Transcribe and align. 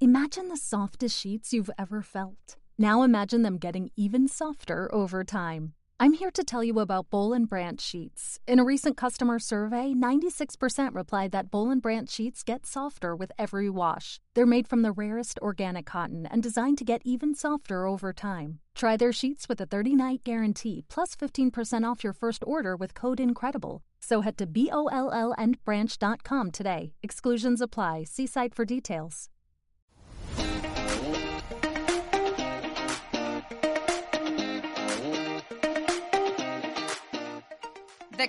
Imagine 0.00 0.48
the 0.48 0.56
softest 0.56 1.18
sheets 1.18 1.52
you've 1.52 1.70
ever 1.78 2.02
felt. 2.02 2.56
Now 2.78 3.02
imagine 3.02 3.42
them 3.42 3.58
getting 3.58 3.90
even 3.96 4.26
softer 4.26 4.92
over 4.92 5.22
time. 5.22 5.74
I'm 6.00 6.14
here 6.14 6.32
to 6.32 6.42
tell 6.42 6.64
you 6.64 6.80
about 6.80 7.08
Bowl 7.10 7.32
and 7.32 7.48
Branch 7.48 7.80
sheets. 7.80 8.40
In 8.48 8.58
a 8.58 8.64
recent 8.64 8.96
customer 8.96 9.38
survey, 9.38 9.92
96% 9.96 10.94
replied 10.94 11.30
that 11.30 11.50
Bowl 11.52 11.70
and 11.70 11.80
Branch 11.80 12.10
sheets 12.10 12.42
get 12.42 12.66
softer 12.66 13.14
with 13.14 13.30
every 13.38 13.70
wash. 13.70 14.20
They're 14.34 14.44
made 14.44 14.66
from 14.66 14.82
the 14.82 14.90
rarest 14.90 15.38
organic 15.40 15.86
cotton 15.86 16.26
and 16.26 16.42
designed 16.42 16.78
to 16.78 16.84
get 16.84 17.02
even 17.04 17.34
softer 17.34 17.86
over 17.86 18.12
time. 18.12 18.58
Try 18.74 18.96
their 18.96 19.12
sheets 19.12 19.48
with 19.48 19.60
a 19.60 19.66
30-night 19.66 20.24
guarantee 20.24 20.84
plus 20.88 21.14
15% 21.14 21.88
off 21.88 22.02
your 22.02 22.12
first 22.12 22.42
order 22.44 22.74
with 22.74 22.94
code 22.94 23.20
INCREDIBLE. 23.20 23.80
So 24.00 24.22
head 24.22 24.36
to 24.38 24.46
B-O-L-L 24.46 25.34
and 25.38 25.64
branch.com 25.64 26.50
today. 26.50 26.94
Exclusions 27.02 27.60
apply. 27.60 28.04
See 28.04 28.26
site 28.26 28.54
for 28.54 28.64
details. 28.64 29.28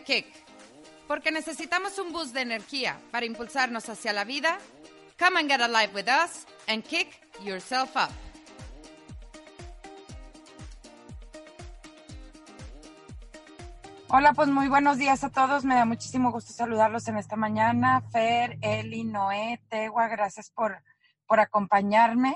Kick. 0.03 0.25
Porque 1.07 1.31
necesitamos 1.31 1.99
un 1.99 2.11
boost 2.11 2.33
de 2.33 2.41
energía 2.41 2.99
para 3.11 3.25
impulsarnos 3.25 3.87
hacia 3.89 4.13
la 4.13 4.23
vida. 4.23 4.57
Come 5.19 5.39
and 5.39 5.49
get 5.49 5.61
alive 5.61 5.93
with 5.93 6.07
us 6.07 6.45
and 6.67 6.83
kick 6.83 7.07
yourself 7.43 7.95
up. 7.95 8.11
Hola, 14.07 14.33
pues 14.33 14.47
muy 14.49 14.67
buenos 14.67 14.97
días 14.97 15.23
a 15.23 15.29
todos. 15.29 15.65
Me 15.65 15.75
da 15.75 15.85
muchísimo 15.85 16.31
gusto 16.31 16.53
saludarlos 16.53 17.07
en 17.07 17.17
esta 17.17 17.35
mañana. 17.35 18.01
Fer, 18.11 18.57
Eli, 18.61 19.03
Noé, 19.03 19.61
Tegua, 19.69 20.07
gracias 20.07 20.51
por, 20.51 20.81
por 21.27 21.39
acompañarme 21.39 22.35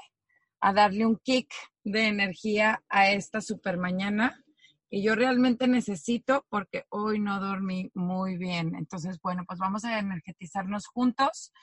a 0.60 0.74
darle 0.74 1.06
un 1.06 1.18
kick 1.18 1.52
de 1.84 2.08
energía 2.08 2.84
a 2.90 3.10
esta 3.10 3.40
super 3.42 3.78
mañana 3.78 4.44
que 4.90 5.02
yo 5.02 5.16
realmente 5.16 5.68
necesito 5.68 6.46
porque 6.50 6.86
hoy 6.90 7.20
no 7.20 7.40
dormí 7.40 7.92
muy 7.94 8.38
bien. 8.38 8.76
Entonces, 8.76 9.20
bueno, 9.22 9.44
pues 9.46 9.60
vamos 9.60 9.86
a 9.86 10.00
energetizarnos 10.00 10.88
juntos 10.88 11.54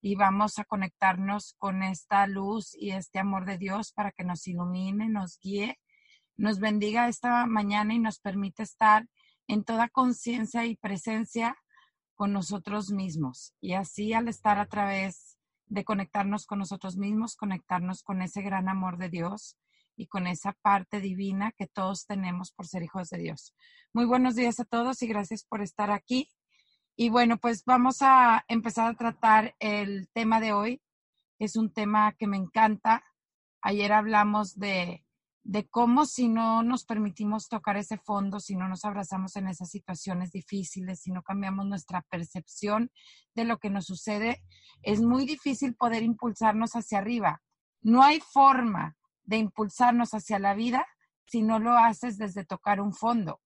y 0.00 0.14
vamos 0.14 0.58
a 0.58 0.64
conectarnos 0.64 1.54
con 1.58 1.82
esta 1.82 2.26
luz 2.26 2.74
y 2.74 2.92
este 2.92 3.18
amor 3.18 3.46
de 3.46 3.58
Dios 3.58 3.92
para 3.92 4.12
que 4.12 4.24
nos 4.24 4.46
ilumine, 4.46 5.08
nos 5.08 5.38
guíe, 5.40 5.78
nos 6.36 6.60
bendiga 6.60 7.08
esta 7.08 7.46
mañana 7.46 7.94
y 7.94 7.98
nos 7.98 8.20
permite 8.20 8.62
estar 8.62 9.08
en 9.48 9.64
toda 9.64 9.88
conciencia 9.88 10.64
y 10.66 10.76
presencia 10.76 11.56
con 12.14 12.32
nosotros 12.32 12.92
mismos. 12.92 13.54
Y 13.60 13.72
así 13.72 14.12
al 14.12 14.28
estar 14.28 14.58
a 14.60 14.66
través 14.66 15.36
de 15.66 15.84
conectarnos 15.84 16.46
con 16.46 16.60
nosotros 16.60 16.96
mismos, 16.96 17.34
conectarnos 17.34 18.02
con 18.02 18.22
ese 18.22 18.42
gran 18.42 18.68
amor 18.68 18.98
de 18.98 19.08
Dios 19.08 19.56
y 19.98 20.06
con 20.06 20.26
esa 20.26 20.52
parte 20.62 21.00
divina 21.00 21.52
que 21.52 21.66
todos 21.66 22.06
tenemos 22.06 22.52
por 22.52 22.66
ser 22.66 22.82
hijos 22.82 23.10
de 23.10 23.18
Dios. 23.18 23.54
Muy 23.92 24.06
buenos 24.06 24.36
días 24.36 24.60
a 24.60 24.64
todos 24.64 25.02
y 25.02 25.08
gracias 25.08 25.44
por 25.44 25.60
estar 25.60 25.90
aquí. 25.90 26.30
Y 26.96 27.10
bueno, 27.10 27.36
pues 27.38 27.64
vamos 27.64 27.98
a 28.00 28.44
empezar 28.48 28.90
a 28.90 28.96
tratar 28.96 29.54
el 29.58 30.08
tema 30.14 30.40
de 30.40 30.52
hoy. 30.52 30.80
Es 31.38 31.56
un 31.56 31.72
tema 31.72 32.12
que 32.12 32.26
me 32.26 32.36
encanta. 32.36 33.04
Ayer 33.60 33.92
hablamos 33.92 34.58
de 34.58 35.04
de 35.48 35.66
cómo 35.66 36.04
si 36.04 36.28
no 36.28 36.62
nos 36.62 36.84
permitimos 36.84 37.48
tocar 37.48 37.78
ese 37.78 37.96
fondo, 37.96 38.38
si 38.38 38.54
no 38.54 38.68
nos 38.68 38.84
abrazamos 38.84 39.34
en 39.36 39.48
esas 39.48 39.70
situaciones 39.70 40.30
difíciles, 40.30 41.00
si 41.00 41.10
no 41.10 41.22
cambiamos 41.22 41.64
nuestra 41.64 42.02
percepción 42.02 42.90
de 43.34 43.46
lo 43.46 43.56
que 43.56 43.70
nos 43.70 43.86
sucede, 43.86 44.44
es 44.82 45.00
muy 45.00 45.24
difícil 45.24 45.74
poder 45.74 46.02
impulsarnos 46.02 46.72
hacia 46.72 46.98
arriba. 46.98 47.40
No 47.80 48.02
hay 48.02 48.20
forma 48.20 48.97
de 49.28 49.36
impulsarnos 49.36 50.14
hacia 50.14 50.38
la 50.38 50.54
vida 50.54 50.86
si 51.26 51.42
no 51.42 51.58
lo 51.58 51.76
haces 51.76 52.16
desde 52.16 52.46
tocar 52.46 52.80
un 52.80 52.94
fondo. 52.94 53.40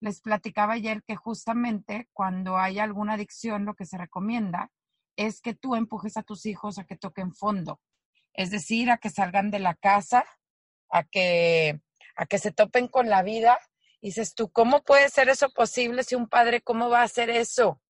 Les 0.00 0.20
platicaba 0.22 0.72
ayer 0.72 1.02
que 1.02 1.14
justamente 1.14 2.08
cuando 2.14 2.56
hay 2.56 2.78
alguna 2.78 3.14
adicción, 3.14 3.66
lo 3.66 3.74
que 3.74 3.84
se 3.84 3.98
recomienda 3.98 4.70
es 5.14 5.40
que 5.42 5.54
tú 5.54 5.74
empujes 5.74 6.16
a 6.16 6.22
tus 6.22 6.46
hijos 6.46 6.78
a 6.78 6.84
que 6.84 6.96
toquen 6.96 7.34
fondo, 7.34 7.80
es 8.32 8.50
decir, 8.50 8.90
a 8.90 8.98
que 8.98 9.10
salgan 9.10 9.50
de 9.50 9.58
la 9.58 9.74
casa 9.74 10.24
a 10.90 11.04
que, 11.04 11.80
a 12.16 12.26
que 12.26 12.38
se 12.38 12.52
topen 12.52 12.88
con 12.88 13.08
la 13.08 13.22
vida. 13.22 13.58
Y 14.00 14.08
dices 14.08 14.34
tú, 14.34 14.50
¿cómo 14.50 14.82
puede 14.82 15.08
ser 15.10 15.28
eso 15.28 15.50
posible 15.50 16.02
si 16.02 16.14
un 16.14 16.28
padre, 16.28 16.62
cómo 16.62 16.88
va 16.88 17.00
a 17.00 17.04
hacer 17.04 17.30
eso? 17.30 17.80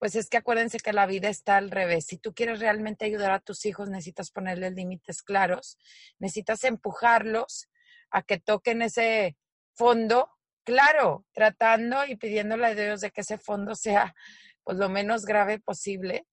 Pues 0.00 0.16
es 0.16 0.28
que 0.28 0.38
acuérdense 0.38 0.78
que 0.78 0.92
la 0.92 1.06
vida 1.06 1.28
está 1.28 1.58
al 1.58 1.70
revés. 1.70 2.06
Si 2.06 2.18
tú 2.18 2.34
quieres 2.34 2.58
realmente 2.58 3.04
ayudar 3.04 3.30
a 3.30 3.38
tus 3.38 3.64
hijos, 3.66 3.88
necesitas 3.88 4.32
ponerles 4.32 4.72
límites 4.72 5.22
claros, 5.22 5.78
necesitas 6.18 6.64
empujarlos 6.64 7.68
a 8.10 8.22
que 8.22 8.38
toquen 8.38 8.82
ese 8.82 9.36
fondo, 9.74 10.28
claro, 10.64 11.24
tratando 11.32 12.04
y 12.04 12.16
pidiéndole 12.16 12.66
a 12.66 12.74
Dios 12.74 13.02
de 13.02 13.12
que 13.12 13.20
ese 13.20 13.38
fondo 13.38 13.76
sea 13.76 14.16
pues 14.64 14.76
lo 14.76 14.88
menos 14.88 15.24
grave 15.24 15.60
posible. 15.60 16.26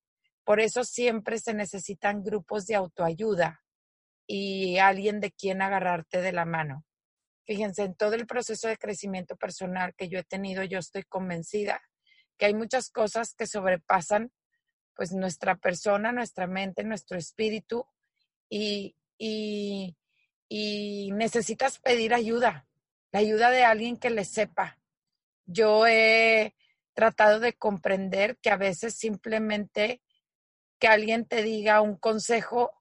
Por 0.43 0.59
eso 0.59 0.83
siempre 0.83 1.37
se 1.37 1.53
necesitan 1.53 2.23
grupos 2.23 2.65
de 2.65 2.75
autoayuda, 2.75 3.61
y 4.27 4.77
alguien 4.77 5.21
de 5.21 5.31
quien 5.31 5.61
agarrarte 5.61 6.21
de 6.21 6.33
la 6.33 6.45
mano. 6.45 6.83
Fíjense, 7.45 7.83
en 7.83 7.95
todo 7.95 8.13
el 8.15 8.27
proceso 8.27 8.67
de 8.67 8.77
crecimiento 8.77 9.37
personal 9.37 9.95
que 9.95 10.09
yo 10.09 10.19
he 10.19 10.23
tenido, 10.23 10.63
yo 10.63 10.79
estoy 10.79 11.03
convencida 11.03 11.81
que 12.37 12.45
hay 12.45 12.53
muchas 12.53 12.89
cosas 12.89 13.33
que 13.35 13.47
sobrepasan 13.47 14.31
pues 14.95 15.11
nuestra 15.11 15.55
persona, 15.55 16.11
nuestra 16.11 16.47
mente, 16.47 16.83
nuestro 16.83 17.17
espíritu 17.17 17.85
y, 18.49 18.95
y, 19.17 19.95
y 20.49 21.11
necesitas 21.13 21.79
pedir 21.79 22.13
ayuda, 22.13 22.67
la 23.11 23.19
ayuda 23.19 23.51
de 23.51 23.63
alguien 23.63 23.97
que 23.97 24.09
le 24.09 24.25
sepa. 24.25 24.79
Yo 25.45 25.85
he 25.85 26.55
tratado 26.93 27.39
de 27.39 27.53
comprender 27.53 28.37
que 28.37 28.49
a 28.49 28.57
veces 28.57 28.95
simplemente 28.95 30.01
que 30.79 30.87
alguien 30.87 31.25
te 31.25 31.43
diga 31.43 31.81
un 31.81 31.95
consejo 31.95 32.77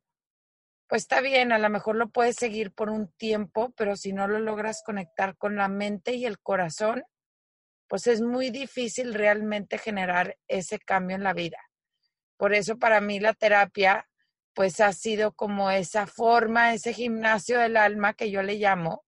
pues 0.89 1.03
está 1.03 1.21
bien, 1.21 1.53
a 1.53 1.59
lo 1.59 1.69
mejor 1.69 1.97
lo 1.97 2.09
puedes 2.09 2.37
seguir 2.37 2.73
por 2.73 2.91
un 2.91 3.09
tiempo, 3.09 3.73
pero 3.77 3.97
si 3.97 4.13
no 4.13 4.29
lo 4.29 4.39
logras 4.39 4.83
conectar 4.85 5.37
con 5.37 5.57
la 5.57 5.69
mente 5.69 6.15
y 6.15 6.27
el 6.27 6.39
corazón, 6.39 7.05
pues 7.89 8.07
es 8.07 8.21
muy 8.21 8.51
difícil 8.51 9.15
realmente 9.15 9.79
generar 9.79 10.37
ese 10.49 10.79
cambio 10.79 11.17
en 11.17 11.23
la 11.23 11.33
vida. 11.33 11.59
Por 12.37 12.55
eso 12.55 12.79
para 12.79 13.01
mí 13.01 13.21
la 13.21 13.35
terapia, 13.35 14.09
pues 14.55 14.81
ha 14.81 14.93
sido 14.93 15.33
como 15.33 15.71
esa 15.71 16.07
forma, 16.07 16.75
ese 16.75 16.93
gimnasio 16.93 17.59
del 17.61 17.77
alma 17.77 18.15
que 18.15 18.31
yo 18.31 18.43
le 18.43 18.57
llamo, 18.57 19.05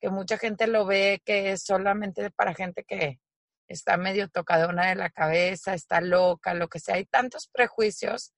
que 0.00 0.10
mucha 0.10 0.38
gente 0.38 0.66
lo 0.66 0.86
ve 0.86 1.22
que 1.24 1.52
es 1.52 1.62
solamente 1.64 2.30
para 2.30 2.54
gente 2.54 2.84
que 2.84 3.20
está 3.68 3.96
medio 3.96 4.28
tocadona 4.28 4.88
de 4.88 4.94
la 4.94 5.10
cabeza, 5.10 5.74
está 5.74 6.00
loca, 6.00 6.54
lo 6.54 6.68
que 6.68 6.80
sea. 6.80 6.96
Hay 6.96 7.06
tantos 7.06 7.48
prejuicios 7.48 8.32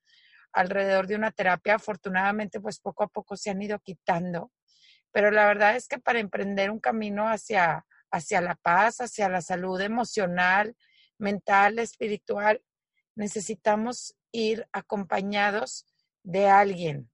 alrededor 0.53 1.07
de 1.07 1.17
una 1.17 1.31
terapia. 1.33 1.77
Afortunadamente, 1.77 2.61
pues 2.61 2.81
poco 2.81 3.05
a 3.05 3.09
poco 3.09 3.37
se 3.37 3.51
han 3.51 3.61
ido 3.63 3.79
quitando. 3.81 4.53
Pero 5.13 5.31
la 5.31 5.47
verdad 5.47 5.77
es 5.77 5.89
que 5.89 5.99
para 5.99 6.21
emprender 6.21 6.71
un 6.71 6.81
camino 6.81 7.29
hacia, 7.29 7.85
hacia 8.11 8.41
la 8.41 8.55
paz, 8.55 9.01
hacia 9.01 9.29
la 9.29 9.43
salud 9.43 9.81
emocional, 9.81 10.77
mental, 11.19 11.79
espiritual, 11.79 12.63
necesitamos 13.15 14.17
ir 14.33 14.69
acompañados 14.73 15.87
de 16.23 16.47
alguien. 16.49 17.11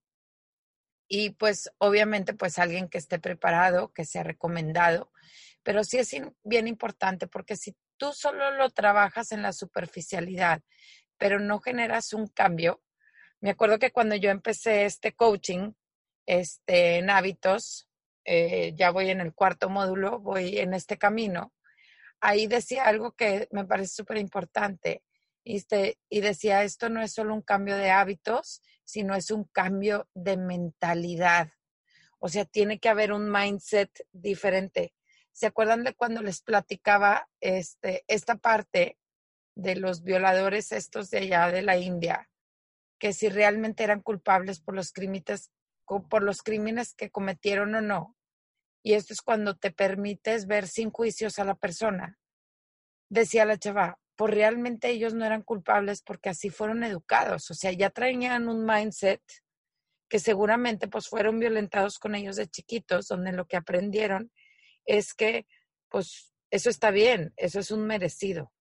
Y 1.07 1.31
pues 1.31 1.71
obviamente 1.77 2.33
pues 2.33 2.57
alguien 2.59 2.89
que 2.89 2.97
esté 2.97 3.19
preparado, 3.19 3.91
que 3.93 4.05
sea 4.05 4.23
recomendado. 4.23 5.11
Pero 5.63 5.83
sí 5.83 5.97
es 5.97 6.15
bien 6.43 6.67
importante 6.67 7.27
porque 7.27 7.55
si 7.55 7.75
tú 7.97 8.13
solo 8.13 8.51
lo 8.51 8.69
trabajas 8.69 9.31
en 9.31 9.41
la 9.41 9.53
superficialidad, 9.53 10.61
pero 11.17 11.39
no 11.39 11.59
generas 11.59 12.13
un 12.13 12.27
cambio, 12.27 12.83
me 13.41 13.51
acuerdo 13.51 13.79
que 13.79 13.91
cuando 13.91 14.15
yo 14.15 14.29
empecé 14.29 14.85
este 14.85 15.13
coaching 15.13 15.73
este, 16.25 16.97
en 16.97 17.09
hábitos, 17.09 17.84
eh, 18.25 18.73
ya 18.75 18.91
voy 18.91 19.09
en 19.09 19.21
el 19.21 19.33
cuarto 19.33 19.69
módulo, 19.69 20.19
voy 20.19 20.59
en 20.59 20.73
este 20.73 20.97
camino, 20.97 21.53
ahí 22.19 22.47
decía 22.47 22.85
algo 22.85 23.13
que 23.13 23.47
me 23.51 23.65
parece 23.65 23.93
súper 23.95 24.17
importante. 24.17 25.03
Y, 25.43 25.57
este, 25.57 25.99
y 26.09 26.21
decía, 26.21 26.63
esto 26.63 26.89
no 26.89 27.01
es 27.01 27.13
solo 27.13 27.33
un 27.33 27.41
cambio 27.41 27.77
de 27.77 27.91
hábitos, 27.91 28.61
sino 28.83 29.15
es 29.15 29.31
un 29.31 29.43
cambio 29.45 30.09
de 30.13 30.37
mentalidad. 30.37 31.49
O 32.19 32.29
sea, 32.29 32.45
tiene 32.45 32.79
que 32.79 32.89
haber 32.89 33.13
un 33.13 33.31
mindset 33.31 33.91
diferente. 34.11 34.93
¿Se 35.31 35.45
acuerdan 35.45 35.83
de 35.83 35.93
cuando 35.93 36.21
les 36.23 36.41
platicaba 36.41 37.29
este, 37.41 38.03
esta 38.07 38.35
parte 38.35 38.97
de 39.53 39.75
los 39.75 40.03
violadores 40.03 40.71
estos 40.71 41.11
de 41.11 41.19
allá 41.19 41.51
de 41.51 41.61
la 41.61 41.77
India? 41.77 42.27
que 42.99 43.13
si 43.13 43.29
realmente 43.29 43.83
eran 43.83 44.01
culpables 44.01 44.59
por 44.59 44.75
los 44.75 44.91
crímenes, 44.91 45.51
por 45.85 46.23
los 46.23 46.41
crímenes 46.41 46.93
que 46.93 47.09
cometieron 47.09 47.75
o 47.75 47.81
no. 47.81 48.15
Y 48.83 48.93
esto 48.93 49.13
es 49.13 49.21
cuando 49.21 49.55
te 49.55 49.71
permites 49.71 50.47
ver 50.47 50.67
sin 50.67 50.91
juicios 50.91 51.39
a 51.39 51.45
la 51.45 51.55
persona. 51.55 52.17
Decía 53.09 53.45
la 53.45 53.57
chava, 53.57 53.99
pues 54.15 54.33
realmente 54.33 54.89
ellos 54.89 55.13
no 55.13 55.25
eran 55.25 55.41
culpables 55.41 56.01
porque 56.01 56.29
así 56.29 56.49
fueron 56.49 56.83
educados, 56.83 57.51
o 57.51 57.53
sea, 57.53 57.71
ya 57.71 57.89
traían 57.89 58.47
un 58.47 58.65
mindset 58.65 59.21
que 60.07 60.19
seguramente 60.19 60.87
pues 60.87 61.07
fueron 61.07 61.39
violentados 61.39 61.99
con 61.99 62.15
ellos 62.15 62.35
de 62.35 62.47
chiquitos, 62.47 63.07
donde 63.07 63.31
lo 63.31 63.45
que 63.45 63.57
aprendieron 63.57 64.31
es 64.85 65.13
que 65.13 65.47
pues 65.89 66.31
eso 66.51 66.69
está 66.69 66.91
bien, 66.91 67.33
eso 67.37 67.59
es 67.59 67.71
un 67.71 67.85
merecido. 67.85 68.51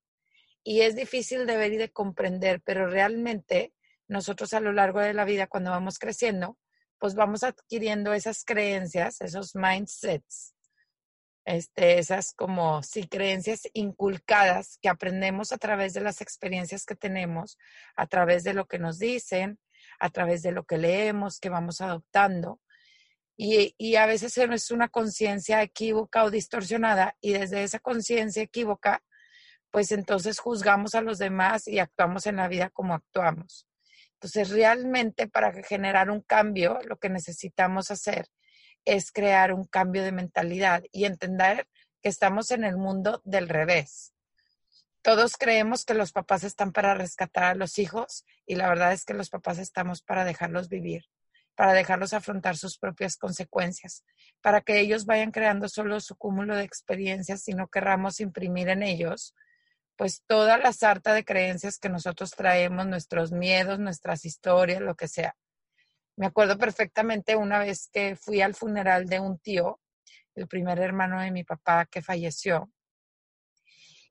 Y 0.62 0.80
es 0.80 0.96
difícil 0.96 1.46
de 1.46 1.56
ver 1.56 1.72
y 1.74 1.76
de 1.76 1.90
comprender, 1.90 2.62
pero 2.62 2.86
realmente 2.88 3.74
nosotros 4.08 4.54
a 4.54 4.60
lo 4.60 4.72
largo 4.72 5.00
de 5.00 5.12
la 5.12 5.24
vida, 5.24 5.46
cuando 5.46 5.70
vamos 5.70 5.98
creciendo, 5.98 6.58
pues 6.98 7.14
vamos 7.14 7.42
adquiriendo 7.42 8.12
esas 8.12 8.44
creencias, 8.44 9.20
esos 9.20 9.54
mindsets, 9.54 10.54
este, 11.44 11.98
esas 11.98 12.32
como 12.32 12.82
sí 12.82 13.06
creencias 13.06 13.68
inculcadas 13.74 14.78
que 14.80 14.88
aprendemos 14.88 15.52
a 15.52 15.58
través 15.58 15.92
de 15.92 16.00
las 16.00 16.20
experiencias 16.20 16.86
que 16.86 16.96
tenemos, 16.96 17.58
a 17.96 18.06
través 18.06 18.44
de 18.44 18.54
lo 18.54 18.66
que 18.66 18.78
nos 18.78 18.98
dicen, 18.98 19.58
a 19.98 20.10
través 20.10 20.42
de 20.42 20.52
lo 20.52 20.64
que 20.64 20.78
leemos, 20.78 21.38
que 21.40 21.50
vamos 21.50 21.80
adoptando. 21.80 22.60
Y, 23.36 23.74
y 23.78 23.96
a 23.96 24.06
veces 24.06 24.38
es 24.38 24.70
una 24.70 24.88
conciencia 24.88 25.60
equívoca 25.62 26.24
o 26.24 26.30
distorsionada 26.30 27.16
y 27.20 27.32
desde 27.32 27.64
esa 27.64 27.80
conciencia 27.80 28.42
equívoca, 28.42 29.02
pues 29.70 29.90
entonces 29.92 30.38
juzgamos 30.38 30.94
a 30.94 31.00
los 31.00 31.18
demás 31.18 31.66
y 31.66 31.80
actuamos 31.80 32.26
en 32.26 32.36
la 32.36 32.48
vida 32.48 32.70
como 32.70 32.94
actuamos. 32.94 33.66
Entonces, 34.24 34.48
realmente 34.48 35.28
para 35.28 35.52
generar 35.52 36.08
un 36.10 36.22
cambio, 36.22 36.78
lo 36.86 36.96
que 36.96 37.10
necesitamos 37.10 37.90
hacer 37.90 38.30
es 38.86 39.12
crear 39.12 39.52
un 39.52 39.66
cambio 39.66 40.02
de 40.02 40.12
mentalidad 40.12 40.82
y 40.92 41.04
entender 41.04 41.68
que 42.00 42.08
estamos 42.08 42.50
en 42.50 42.64
el 42.64 42.78
mundo 42.78 43.20
del 43.26 43.50
revés. 43.50 44.14
Todos 45.02 45.36
creemos 45.36 45.84
que 45.84 45.92
los 45.92 46.12
papás 46.12 46.42
están 46.42 46.72
para 46.72 46.94
rescatar 46.94 47.44
a 47.44 47.54
los 47.54 47.78
hijos 47.78 48.24
y 48.46 48.54
la 48.54 48.70
verdad 48.70 48.94
es 48.94 49.04
que 49.04 49.12
los 49.12 49.28
papás 49.28 49.58
estamos 49.58 50.00
para 50.00 50.24
dejarlos 50.24 50.70
vivir, 50.70 51.04
para 51.54 51.74
dejarlos 51.74 52.14
afrontar 52.14 52.56
sus 52.56 52.78
propias 52.78 53.18
consecuencias, 53.18 54.06
para 54.40 54.62
que 54.62 54.80
ellos 54.80 55.04
vayan 55.04 55.32
creando 55.32 55.68
solo 55.68 56.00
su 56.00 56.16
cúmulo 56.16 56.56
de 56.56 56.64
experiencias 56.64 57.46
y 57.48 57.52
no 57.52 57.68
querramos 57.68 58.20
imprimir 58.20 58.70
en 58.70 58.84
ellos 58.84 59.34
pues 59.96 60.22
toda 60.26 60.58
la 60.58 60.72
sarta 60.72 61.14
de 61.14 61.24
creencias 61.24 61.78
que 61.78 61.88
nosotros 61.88 62.32
traemos, 62.32 62.86
nuestros 62.86 63.32
miedos, 63.32 63.78
nuestras 63.78 64.24
historias, 64.24 64.80
lo 64.80 64.94
que 64.94 65.08
sea. 65.08 65.36
Me 66.16 66.26
acuerdo 66.26 66.58
perfectamente 66.58 67.36
una 67.36 67.58
vez 67.58 67.88
que 67.92 68.16
fui 68.16 68.40
al 68.40 68.54
funeral 68.54 69.06
de 69.06 69.20
un 69.20 69.38
tío, 69.38 69.80
el 70.34 70.48
primer 70.48 70.78
hermano 70.78 71.20
de 71.20 71.30
mi 71.30 71.44
papá 71.44 71.86
que 71.86 72.02
falleció. 72.02 72.70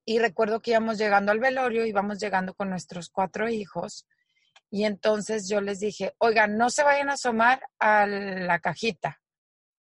Y 0.05 0.19
recuerdo 0.19 0.61
que 0.61 0.71
íbamos 0.71 0.97
llegando 0.97 1.31
al 1.31 1.39
velorio, 1.39 1.85
íbamos 1.85 2.19
llegando 2.19 2.53
con 2.53 2.69
nuestros 2.69 3.09
cuatro 3.09 3.47
hijos. 3.49 4.05
Y 4.69 4.85
entonces 4.85 5.47
yo 5.47 5.61
les 5.61 5.79
dije, 5.79 6.13
oigan, 6.17 6.57
no 6.57 6.69
se 6.69 6.83
vayan 6.83 7.09
a 7.09 7.13
asomar 7.13 7.61
a 7.79 8.05
la 8.05 8.59
cajita, 8.59 9.21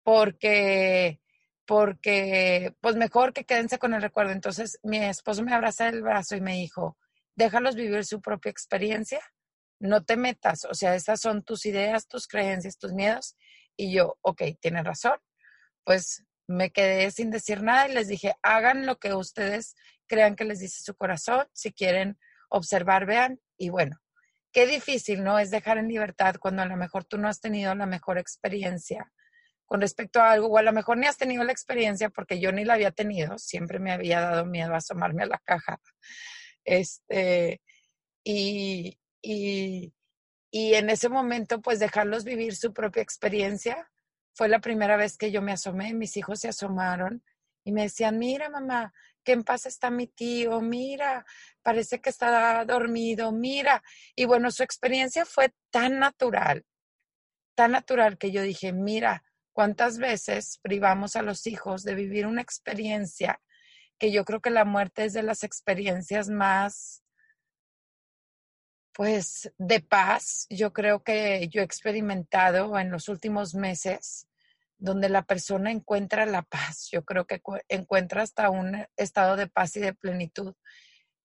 porque 0.03 1.21
porque 1.69 2.75
pues 2.81 2.97
mejor 2.97 3.35
que 3.35 3.45
quédense 3.45 3.79
con 3.79 3.93
el 3.93 4.01
recuerdo. 4.01 4.33
Entonces 4.33 4.81
mi 4.83 5.05
esposo 5.05 5.43
me 5.43 5.53
abraza 5.53 5.91
el 5.91 6.01
brazo 6.01 6.35
y 6.35 6.41
me 6.41 6.55
dijo, 6.55 6.97
déjalos 7.37 7.75
vivir 7.75 8.07
su 8.07 8.23
propia 8.23 8.49
experiencia, 8.49 9.21
no 9.79 10.03
te 10.03 10.17
metas, 10.17 10.65
o 10.65 10.73
sea, 10.73 10.95
esas 10.95 11.21
son 11.21 11.43
tus 11.43 11.67
ideas, 11.67 12.09
tus 12.09 12.27
creencias, 12.27 12.79
tus 12.79 12.95
miedos. 12.95 13.37
Y 13.77 13.93
yo, 13.93 14.17
ok, 14.23 14.45
tiene 14.61 14.83
razón. 14.83 15.19
Pues 15.85 16.25
me 16.47 16.71
quedé 16.71 17.11
sin 17.11 17.31
decir 17.31 17.63
nada 17.63 17.87
y 17.87 17.93
les 17.93 18.09
dije, 18.09 18.35
hagan 18.43 18.87
lo 18.87 18.97
que 18.97 19.13
ustedes 19.13 19.77
crean 20.07 20.37
que 20.37 20.47
les 20.47 20.61
dice 20.61 20.83
su 20.83 20.95
corazón, 20.95 21.49
si 21.53 21.75
quieren 21.75 22.19
observar, 22.49 23.05
vean. 23.05 23.41
Y 23.59 23.69
bueno, 23.69 24.01
qué 24.53 24.67
difícil, 24.67 25.23
¿no? 25.23 25.39
Es 25.39 25.51
dejar 25.51 25.77
en 25.77 25.89
libertad 25.89 26.37
cuando 26.41 26.63
a 26.63 26.67
lo 26.67 26.79
mejor 26.79 27.05
tú 27.05 27.19
no 27.19 27.29
has 27.29 27.43
tenido 27.43 27.75
la 27.75 27.85
mejor 27.85 28.17
experiencia 28.17 29.13
con 29.69 29.83
respecto 29.83 30.21
a 30.21 30.33
algo, 30.33 30.49
o 30.49 30.59
a 30.59 30.63
lo 30.63 30.73
mejor 30.73 30.97
ni 30.97 31.07
has 31.07 31.19
tenido 31.19 31.45
la 31.45 31.53
experiencia 31.53 32.09
porque 32.09 32.41
yo 32.41 32.51
ni 32.51 32.65
la 32.65 32.75
había 32.75 32.91
tenido, 32.91 33.39
siempre 33.39 33.79
me 33.79 33.93
había 33.93 34.21
dado 34.21 34.47
miedo 34.47 34.75
asomarme 34.75 35.25
a 35.25 35.27
la 35.27 35.39
caja. 35.45 35.79
Este, 36.65 37.61
y, 38.25 38.99
y, 39.23 39.93
y 40.51 40.75
en 40.75 40.89
ese 40.91 41.11
momento, 41.11 41.61
pues 41.61 41.79
dejarlos 41.79 42.25
vivir 42.25 42.57
su 42.57 42.73
propia 42.73 43.03
experiencia. 43.03 43.91
Fue 44.35 44.49
la 44.49 44.61
primera 44.61 44.97
vez 44.97 45.19
que 45.19 45.31
yo 45.31 45.43
me 45.43 45.53
asomé, 45.53 45.93
mis 45.93 46.17
hijos 46.17 46.41
se 46.41 46.49
asomaron 46.49 47.23
y 47.63 47.73
me 47.73 47.83
decían, 47.83 48.19
mira 48.19 48.49
mamá, 48.49 48.95
qué 49.23 49.33
en 49.33 49.45
paz 49.45 49.67
está 49.67 49.91
mi 49.91 50.07
tío, 50.07 50.63
mira, 50.63 51.27
parece 51.63 52.01
que 52.01 52.09
está 52.09 52.65
dormido, 52.65 53.33
mira. 53.33 53.83
Y 54.17 54.25
bueno, 54.25 54.51
su 54.51 54.63
experiencia 54.63 55.27
fue 55.27 55.53
tan 55.71 55.99
natural, 55.99 56.65
tan 57.55 57.73
natural 57.73 58.17
que 58.17 58.31
yo 58.31 58.41
dije, 58.41 58.73
mira, 58.73 59.25
¿Cuántas 59.59 59.99
veces 59.99 60.61
privamos 60.63 61.17
a 61.17 61.23
los 61.23 61.49
hijos 61.49 61.83
de 61.83 61.97
vivir 61.97 62.29
una 62.29 62.43
experiencia 62.43 63.41
que 63.99 64.13
yo 64.13 64.25
creo 64.25 64.41
que 64.41 64.51
la 64.51 64.65
muerte 64.65 65.05
es 65.05 65.15
de 65.15 65.25
las 65.25 65.43
experiencias 65.43 66.29
más, 66.29 67.03
pues, 68.93 69.53
de 69.59 69.81
paz? 69.81 70.47
Yo 70.49 70.73
creo 70.73 71.03
que 71.03 71.49
yo 71.49 71.61
he 71.61 71.65
experimentado 71.65 72.79
en 72.79 72.93
los 72.93 73.09
últimos 73.09 73.57
meses 73.57 74.29
donde 74.77 75.09
la 75.09 75.23
persona 75.23 75.73
encuentra 75.73 76.25
la 76.25 76.43
paz. 76.43 76.89
Yo 76.93 77.05
creo 77.05 77.27
que 77.27 77.43
encuentra 77.69 78.23
hasta 78.23 78.51
un 78.51 78.87
estado 78.97 79.35
de 79.35 79.49
paz 79.49 79.75
y 79.75 79.81
de 79.81 79.93
plenitud 79.93 80.55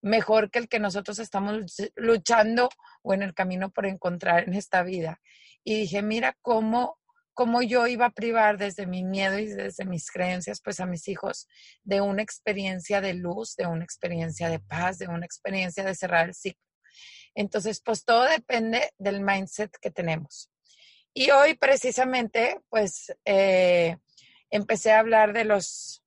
mejor 0.02 0.50
que 0.50 0.58
el 0.58 0.68
que 0.68 0.80
nosotros 0.80 1.20
estamos 1.20 1.76
luchando 1.96 2.70
o 3.04 3.14
en 3.14 3.22
el 3.22 3.36
camino 3.36 3.70
por 3.70 3.86
encontrar 3.86 4.46
en 4.48 4.56
esta 4.56 4.82
vida. 4.82 5.22
Y 5.64 5.82
dije, 5.82 6.02
mira 6.02 6.36
cómo 6.42 6.98
cómo 7.34 7.62
yo 7.62 7.88
iba 7.88 8.06
a 8.08 8.14
privar 8.14 8.58
desde 8.58 8.86
mi 8.86 9.04
miedo 9.04 9.40
y 9.40 9.48
desde 9.48 9.86
mis 9.86 10.12
creencias, 10.12 10.62
pues 10.62 10.80
a 10.80 10.86
mis 10.86 11.08
hijos, 11.08 11.48
de 11.84 12.02
una 12.02 12.22
experiencia 12.22 13.02
de 13.02 13.14
luz, 13.14 13.56
de 13.56 13.66
una 13.66 13.84
experiencia 13.84 14.50
de 14.50 14.60
paz, 14.60 14.98
de 15.00 15.08
una 15.08 15.26
experiencia 15.26 15.84
de 15.84 15.96
cerrar 15.96 16.28
el 16.28 16.36
ciclo. 16.36 16.62
Entonces, 17.36 17.82
pues 17.84 18.06
todo 18.06 18.24
depende 18.24 18.92
del 18.98 19.22
mindset 19.22 19.76
que 19.82 19.92
tenemos. 19.92 20.52
Y 21.14 21.32
hoy 21.32 21.56
precisamente, 21.56 22.60
pues 22.70 23.14
eh, 23.26 23.98
empecé 24.50 24.92
a 24.92 25.00
hablar 25.00 25.34
de 25.34 25.46
los, 25.46 26.04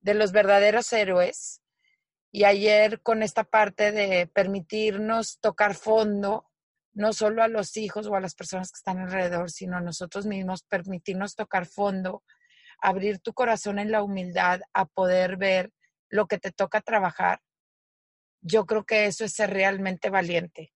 de 0.00 0.14
los 0.14 0.32
verdaderos 0.32 0.92
héroes. 0.92 1.62
Y 2.30 2.44
ayer 2.44 3.00
con 3.02 3.22
esta 3.22 3.44
parte 3.44 3.90
de 3.90 4.26
permitirnos 4.26 5.40
tocar 5.40 5.74
fondo, 5.74 6.47
no 6.98 7.12
solo 7.12 7.44
a 7.44 7.48
los 7.48 7.76
hijos 7.76 8.08
o 8.08 8.16
a 8.16 8.20
las 8.20 8.34
personas 8.34 8.72
que 8.72 8.78
están 8.78 8.98
alrededor, 8.98 9.52
sino 9.52 9.76
a 9.76 9.80
nosotros 9.80 10.26
mismos, 10.26 10.64
permitirnos 10.64 11.36
tocar 11.36 11.64
fondo, 11.64 12.24
abrir 12.80 13.20
tu 13.20 13.32
corazón 13.34 13.78
en 13.78 13.92
la 13.92 14.02
humildad 14.02 14.62
a 14.72 14.84
poder 14.84 15.36
ver 15.36 15.70
lo 16.08 16.26
que 16.26 16.38
te 16.38 16.50
toca 16.50 16.80
trabajar. 16.80 17.40
Yo 18.40 18.66
creo 18.66 18.84
que 18.84 19.06
eso 19.06 19.24
es 19.24 19.32
ser 19.32 19.50
realmente 19.50 20.10
valiente. 20.10 20.72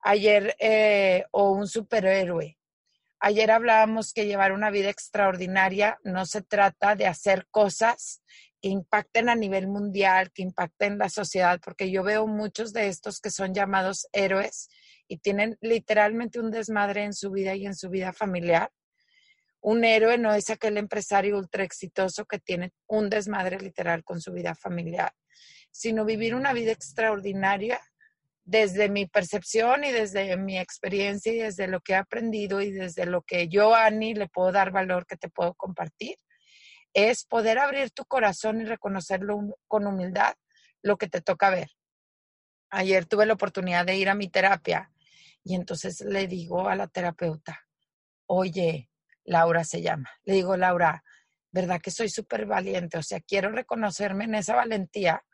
Ayer, 0.00 0.56
eh, 0.60 1.26
o 1.30 1.50
un 1.50 1.68
superhéroe. 1.68 2.56
Ayer 3.20 3.50
hablábamos 3.50 4.14
que 4.14 4.24
llevar 4.24 4.52
una 4.52 4.70
vida 4.70 4.88
extraordinaria 4.88 5.98
no 6.04 6.24
se 6.24 6.40
trata 6.40 6.96
de 6.96 7.06
hacer 7.06 7.46
cosas 7.50 8.22
que 8.64 8.70
impacten 8.70 9.28
a 9.28 9.34
nivel 9.34 9.68
mundial, 9.68 10.32
que 10.32 10.40
impacten 10.40 10.96
la 10.96 11.10
sociedad, 11.10 11.60
porque 11.62 11.90
yo 11.90 12.02
veo 12.02 12.26
muchos 12.26 12.72
de 12.72 12.88
estos 12.88 13.20
que 13.20 13.28
son 13.28 13.52
llamados 13.52 14.08
héroes 14.10 14.70
y 15.06 15.18
tienen 15.18 15.58
literalmente 15.60 16.40
un 16.40 16.50
desmadre 16.50 17.04
en 17.04 17.12
su 17.12 17.30
vida 17.30 17.54
y 17.54 17.66
en 17.66 17.74
su 17.74 17.90
vida 17.90 18.14
familiar. 18.14 18.70
Un 19.60 19.84
héroe 19.84 20.16
no 20.16 20.32
es 20.32 20.48
aquel 20.48 20.78
empresario 20.78 21.36
ultra 21.36 21.62
exitoso 21.62 22.24
que 22.24 22.38
tiene 22.38 22.72
un 22.86 23.10
desmadre 23.10 23.58
literal 23.58 24.02
con 24.02 24.22
su 24.22 24.32
vida 24.32 24.54
familiar, 24.54 25.12
sino 25.70 26.06
vivir 26.06 26.34
una 26.34 26.54
vida 26.54 26.72
extraordinaria 26.72 27.78
desde 28.44 28.88
mi 28.88 29.04
percepción 29.04 29.84
y 29.84 29.92
desde 29.92 30.38
mi 30.38 30.58
experiencia 30.58 31.34
y 31.34 31.36
desde 31.36 31.68
lo 31.68 31.82
que 31.82 31.92
he 31.92 31.96
aprendido 31.96 32.62
y 32.62 32.72
desde 32.72 33.04
lo 33.04 33.20
que 33.20 33.46
yo, 33.46 33.74
Ani, 33.74 34.14
le 34.14 34.26
puedo 34.26 34.52
dar 34.52 34.70
valor 34.70 35.04
que 35.04 35.18
te 35.18 35.28
puedo 35.28 35.52
compartir, 35.52 36.16
es 36.94 37.24
poder 37.24 37.58
abrir 37.58 37.90
tu 37.90 38.04
corazón 38.04 38.60
y 38.60 38.64
reconocerlo 38.64 39.58
con 39.68 39.86
humildad 39.86 40.34
lo 40.82 40.96
que 40.96 41.08
te 41.08 41.20
toca 41.20 41.50
ver. 41.50 41.70
Ayer 42.70 43.04
tuve 43.06 43.26
la 43.26 43.34
oportunidad 43.34 43.84
de 43.84 43.96
ir 43.96 44.08
a 44.08 44.14
mi 44.14 44.28
terapia 44.28 44.90
y 45.42 45.54
entonces 45.54 46.00
le 46.00 46.26
digo 46.26 46.68
a 46.68 46.76
la 46.76 46.86
terapeuta, 46.86 47.60
oye, 48.26 48.90
Laura 49.24 49.64
se 49.64 49.82
llama, 49.82 50.10
le 50.24 50.34
digo, 50.34 50.56
Laura, 50.56 51.04
¿verdad 51.50 51.80
que 51.80 51.90
soy 51.90 52.08
súper 52.08 52.46
valiente? 52.46 52.98
O 52.98 53.02
sea, 53.02 53.20
quiero 53.20 53.50
reconocerme 53.50 54.24
en 54.24 54.34
esa 54.34 54.54
valentía, 54.54 55.24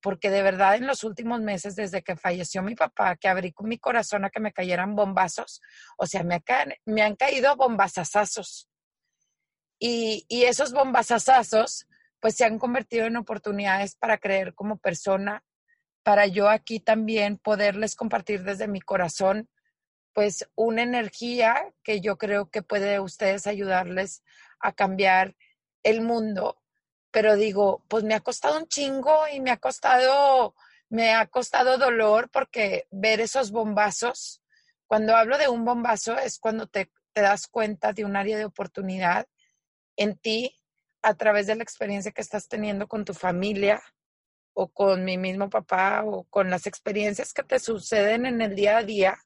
porque 0.00 0.30
de 0.30 0.42
verdad 0.42 0.76
en 0.76 0.86
los 0.86 1.02
últimos 1.02 1.40
meses, 1.40 1.76
desde 1.76 2.02
que 2.02 2.16
falleció 2.16 2.62
mi 2.62 2.74
papá, 2.74 3.16
que 3.16 3.28
abrí 3.28 3.52
con 3.52 3.68
mi 3.68 3.78
corazón 3.78 4.24
a 4.24 4.30
que 4.30 4.40
me 4.40 4.52
cayeran 4.52 4.94
bombazos, 4.94 5.60
o 5.96 6.06
sea, 6.06 6.22
me, 6.22 6.42
me 6.84 7.02
han 7.02 7.16
caído 7.16 7.56
bombazazazos. 7.56 8.68
Y, 9.78 10.24
esos 10.28 10.72
bombazazazos, 10.72 11.86
pues 12.20 12.36
se 12.36 12.44
han 12.44 12.58
convertido 12.58 13.06
en 13.06 13.16
oportunidades 13.16 13.96
para 13.96 14.18
creer 14.18 14.54
como 14.54 14.78
persona, 14.78 15.44
para 16.02 16.26
yo 16.26 16.48
aquí 16.48 16.80
también 16.80 17.38
poderles 17.38 17.96
compartir 17.96 18.44
desde 18.44 18.68
mi 18.68 18.80
corazón 18.80 19.48
pues 20.12 20.48
una 20.54 20.82
energía 20.82 21.74
que 21.82 22.00
yo 22.00 22.16
creo 22.18 22.48
que 22.48 22.62
puede 22.62 23.00
ustedes 23.00 23.48
ayudarles 23.48 24.22
a 24.60 24.72
cambiar 24.72 25.34
el 25.82 26.02
mundo. 26.02 26.62
Pero 27.10 27.36
digo, 27.36 27.84
pues 27.88 28.04
me 28.04 28.14
ha 28.14 28.20
costado 28.20 28.58
un 28.58 28.68
chingo 28.68 29.26
y 29.32 29.40
me 29.40 29.50
ha 29.50 29.56
costado, 29.56 30.54
me 30.88 31.14
ha 31.14 31.26
costado 31.26 31.78
dolor 31.78 32.30
porque 32.30 32.86
ver 32.92 33.20
esos 33.20 33.50
bombazos, 33.50 34.40
cuando 34.86 35.16
hablo 35.16 35.36
de 35.36 35.48
un 35.48 35.64
bombazo 35.64 36.16
es 36.16 36.38
cuando 36.38 36.68
te, 36.68 36.92
te 37.12 37.20
das 37.20 37.48
cuenta 37.48 37.92
de 37.92 38.04
un 38.04 38.14
área 38.16 38.38
de 38.38 38.44
oportunidad 38.44 39.26
en 39.96 40.16
ti 40.16 40.56
a 41.02 41.14
través 41.14 41.46
de 41.46 41.56
la 41.56 41.62
experiencia 41.62 42.12
que 42.12 42.22
estás 42.22 42.48
teniendo 42.48 42.88
con 42.88 43.04
tu 43.04 43.14
familia 43.14 43.82
o 44.54 44.68
con 44.68 45.04
mi 45.04 45.18
mismo 45.18 45.50
papá 45.50 46.02
o 46.04 46.24
con 46.24 46.50
las 46.50 46.66
experiencias 46.66 47.32
que 47.32 47.42
te 47.42 47.58
suceden 47.58 48.26
en 48.26 48.40
el 48.40 48.54
día 48.54 48.78
a 48.78 48.82
día 48.82 49.18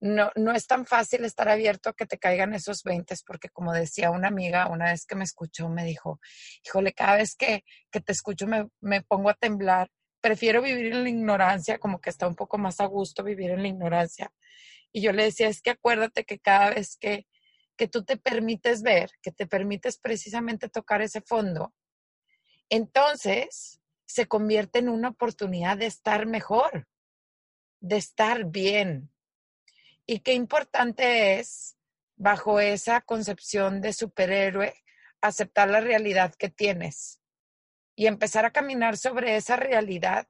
no, 0.00 0.30
no 0.34 0.52
es 0.52 0.66
tan 0.66 0.86
fácil 0.86 1.24
estar 1.24 1.48
abierto 1.48 1.90
a 1.90 1.92
que 1.94 2.06
te 2.06 2.18
caigan 2.18 2.54
esos 2.54 2.82
20, 2.82 3.14
porque 3.26 3.50
como 3.50 3.72
decía 3.72 4.10
una 4.10 4.28
amiga, 4.28 4.68
una 4.68 4.86
vez 4.86 5.04
que 5.04 5.14
me 5.14 5.24
escuchó, 5.24 5.68
me 5.68 5.84
dijo, 5.84 6.20
híjole, 6.64 6.92
cada 6.92 7.16
vez 7.16 7.36
que, 7.36 7.64
que 7.90 8.00
te 8.00 8.12
escucho 8.12 8.46
me, 8.46 8.68
me 8.80 9.02
pongo 9.02 9.28
a 9.28 9.34
temblar, 9.34 9.90
prefiero 10.20 10.62
vivir 10.62 10.92
en 10.92 11.02
la 11.02 11.08
ignorancia, 11.10 11.78
como 11.78 12.00
que 12.00 12.10
está 12.10 12.26
un 12.26 12.34
poco 12.34 12.58
más 12.58 12.80
a 12.80 12.86
gusto 12.86 13.22
vivir 13.22 13.50
en 13.50 13.62
la 13.62 13.68
ignorancia. 13.68 14.32
Y 14.92 15.02
yo 15.02 15.12
le 15.12 15.24
decía, 15.24 15.48
es 15.48 15.62
que 15.62 15.70
acuérdate 15.70 16.24
que 16.24 16.38
cada 16.38 16.70
vez 16.70 16.96
que, 16.98 17.26
que 17.80 17.88
tú 17.88 18.04
te 18.04 18.18
permites 18.18 18.82
ver, 18.82 19.10
que 19.22 19.32
te 19.32 19.46
permites 19.46 19.96
precisamente 19.96 20.68
tocar 20.68 21.00
ese 21.00 21.22
fondo, 21.22 21.72
entonces 22.68 23.80
se 24.04 24.26
convierte 24.28 24.80
en 24.80 24.90
una 24.90 25.08
oportunidad 25.08 25.78
de 25.78 25.86
estar 25.86 26.26
mejor, 26.26 26.88
de 27.80 27.96
estar 27.96 28.44
bien, 28.44 29.10
y 30.04 30.18
qué 30.20 30.34
importante 30.34 31.40
es, 31.40 31.78
bajo 32.16 32.60
esa 32.60 33.00
concepción 33.00 33.80
de 33.80 33.94
superhéroe, 33.94 34.74
aceptar 35.22 35.70
la 35.70 35.80
realidad 35.80 36.34
que 36.34 36.50
tienes 36.50 37.22
y 37.96 38.08
empezar 38.08 38.44
a 38.44 38.52
caminar 38.52 38.98
sobre 38.98 39.36
esa 39.36 39.56
realidad, 39.56 40.28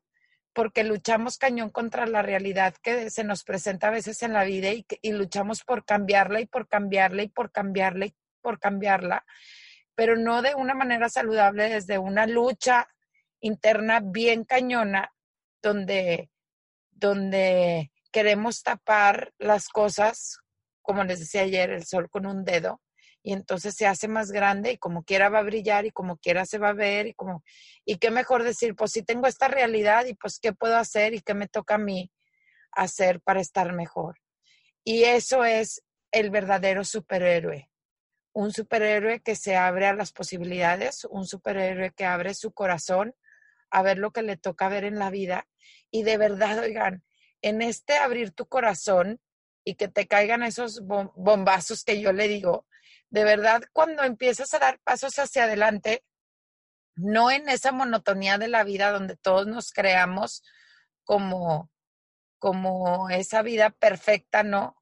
porque 0.52 0.84
luchamos 0.84 1.38
cañón 1.38 1.70
contra 1.70 2.06
la 2.06 2.22
realidad 2.22 2.74
que 2.82 3.10
se 3.10 3.24
nos 3.24 3.44
presenta 3.44 3.88
a 3.88 3.92
veces 3.92 4.22
en 4.22 4.32
la 4.32 4.44
vida 4.44 4.70
y, 4.70 5.12
luchamos 5.12 5.62
por 5.62 5.84
cambiarla 5.84 6.40
y 6.40 6.46
por 6.46 6.66
cambiarla 6.68 7.22
y 7.22 7.28
por 7.28 7.52
cambiarla 7.52 8.06
y 8.06 8.14
por 8.40 8.58
cambiarla, 8.58 9.24
pero 9.94 10.16
no 10.16 10.42
de 10.42 10.54
una 10.54 10.74
manera 10.74 11.08
saludable, 11.08 11.68
desde 11.68 11.98
una 11.98 12.26
lucha 12.26 12.88
interna 13.40 14.00
bien 14.02 14.44
cañona, 14.44 15.12
donde, 15.62 16.30
donde 16.90 17.92
queremos 18.10 18.62
tapar 18.62 19.32
las 19.38 19.68
cosas, 19.68 20.38
como 20.82 21.04
les 21.04 21.20
decía 21.20 21.42
ayer, 21.42 21.70
el 21.70 21.84
sol 21.84 22.10
con 22.10 22.26
un 22.26 22.44
dedo, 22.44 22.80
y 23.22 23.32
entonces 23.32 23.74
se 23.74 23.86
hace 23.86 24.08
más 24.08 24.32
grande 24.32 24.72
y 24.72 24.78
como 24.78 25.04
quiera 25.04 25.28
va 25.28 25.40
a 25.40 25.44
brillar 25.44 25.84
y 25.84 25.90
como 25.90 26.16
quiera 26.16 26.46
se 26.46 26.58
va 26.58 26.70
a 26.70 26.74
ver 26.74 27.06
y 27.06 27.14
como, 27.14 27.44
y 27.84 27.96
qué 27.96 28.10
mejor 28.10 28.44
decir, 28.44 28.74
pues 28.74 28.92
si 28.92 29.02
tengo 29.02 29.26
esta 29.26 29.48
realidad 29.48 30.06
y 30.06 30.14
pues 30.14 30.38
qué 30.40 30.52
puedo 30.52 30.76
hacer 30.76 31.14
y 31.14 31.20
qué 31.20 31.34
me 31.34 31.48
toca 31.48 31.74
a 31.74 31.78
mí 31.78 32.10
hacer 32.72 33.20
para 33.20 33.40
estar 33.40 33.72
mejor. 33.72 34.16
Y 34.84 35.04
eso 35.04 35.44
es 35.44 35.82
el 36.12 36.30
verdadero 36.30 36.84
superhéroe. 36.84 37.68
Un 38.32 38.52
superhéroe 38.52 39.20
que 39.20 39.34
se 39.34 39.56
abre 39.56 39.86
a 39.86 39.94
las 39.94 40.12
posibilidades, 40.12 41.04
un 41.04 41.26
superhéroe 41.26 41.92
que 41.92 42.04
abre 42.06 42.34
su 42.34 42.52
corazón 42.52 43.14
a 43.70 43.82
ver 43.82 43.98
lo 43.98 44.12
que 44.12 44.22
le 44.22 44.36
toca 44.36 44.68
ver 44.68 44.84
en 44.84 44.98
la 44.98 45.10
vida. 45.10 45.46
Y 45.90 46.04
de 46.04 46.16
verdad, 46.16 46.58
oigan, 46.60 47.04
en 47.42 47.62
este 47.62 47.96
abrir 47.96 48.32
tu 48.32 48.46
corazón 48.46 49.20
y 49.64 49.74
que 49.74 49.88
te 49.88 50.06
caigan 50.06 50.42
esos 50.42 50.80
bombazos 50.86 51.84
que 51.84 52.00
yo 52.00 52.12
le 52.12 52.28
digo, 52.28 52.66
de 53.10 53.24
verdad, 53.24 53.62
cuando 53.72 54.04
empiezas 54.04 54.54
a 54.54 54.60
dar 54.60 54.78
pasos 54.80 55.18
hacia 55.18 55.44
adelante, 55.44 56.04
no 56.94 57.30
en 57.30 57.48
esa 57.48 57.72
monotonía 57.72 58.38
de 58.38 58.48
la 58.48 58.62
vida 58.64 58.92
donde 58.92 59.16
todos 59.16 59.46
nos 59.46 59.72
creamos 59.72 60.42
como, 61.04 61.70
como 62.38 63.10
esa 63.10 63.42
vida 63.42 63.70
perfecta, 63.70 64.42
¿no? 64.42 64.76